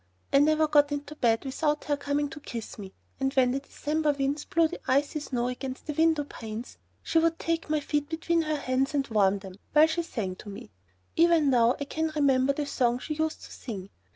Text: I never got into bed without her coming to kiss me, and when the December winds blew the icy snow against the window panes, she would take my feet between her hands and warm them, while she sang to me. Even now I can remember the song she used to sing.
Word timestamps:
I 0.33 0.39
never 0.39 0.67
got 0.67 0.91
into 0.91 1.13
bed 1.15 1.45
without 1.45 1.83
her 1.83 1.95
coming 1.95 2.27
to 2.31 2.39
kiss 2.39 2.79
me, 2.79 2.91
and 3.19 3.31
when 3.35 3.51
the 3.51 3.59
December 3.59 4.11
winds 4.13 4.45
blew 4.45 4.67
the 4.67 4.81
icy 4.87 5.19
snow 5.19 5.45
against 5.47 5.85
the 5.85 5.93
window 5.93 6.23
panes, 6.23 6.79
she 7.03 7.19
would 7.19 7.37
take 7.37 7.69
my 7.69 7.79
feet 7.81 8.09
between 8.09 8.41
her 8.41 8.55
hands 8.57 8.95
and 8.95 9.07
warm 9.09 9.37
them, 9.37 9.53
while 9.73 9.85
she 9.85 10.01
sang 10.01 10.35
to 10.37 10.49
me. 10.49 10.71
Even 11.15 11.51
now 11.51 11.75
I 11.79 11.83
can 11.85 12.11
remember 12.15 12.51
the 12.53 12.65
song 12.65 12.97
she 12.97 13.13
used 13.13 13.43
to 13.43 13.51
sing. 13.51 13.91